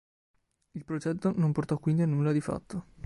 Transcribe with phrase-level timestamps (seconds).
[0.71, 2.85] Il progetto non portò quindi a nulla di fatto.